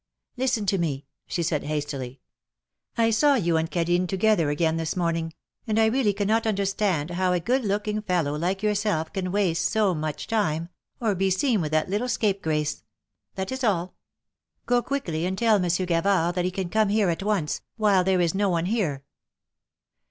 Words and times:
"Listen 0.35 0.65
to 0.65 0.79
me,'^ 0.79 1.05
she 1.27 1.43
said, 1.43 1.61
hastily." 1.61 2.21
I 2.97 3.11
saw 3.11 3.35
you 3.35 3.55
and 3.55 3.69
Cadine 3.69 4.07
together 4.07 4.49
again 4.49 4.77
this 4.77 4.95
morning, 4.95 5.31
and 5.67 5.77
I 5.79 5.85
really 5.85 6.11
cannot 6.11 6.47
understand 6.47 7.11
how 7.11 7.33
a 7.33 7.39
good 7.39 7.63
looking 7.63 8.01
fellow 8.01 8.35
like 8.35 8.63
yourself 8.63 9.13
can 9.13 9.31
waste 9.31 9.63
so 9.63 9.93
much 9.93 10.25
time, 10.25 10.69
or 10.99 11.13
be 11.13 11.29
seen 11.29 11.61
with 11.61 11.69
that 11.73 11.87
little 11.87 12.09
scapegrace. 12.09 12.83
That 13.35 13.51
is 13.51 13.63
all; 13.63 13.93
go 14.65 14.81
quickly 14.81 15.27
and 15.27 15.37
tell 15.37 15.59
Monsieur 15.59 15.85
Gavard 15.85 16.33
that 16.33 16.45
he 16.45 16.49
can 16.49 16.69
come 16.69 16.89
here 16.89 17.09
at 17.09 17.21
once, 17.21 17.61
while 17.77 18.03
there 18.03 18.21
is 18.21 18.33
no 18.33 18.49
one 18.49 18.65
here." 18.65 19.03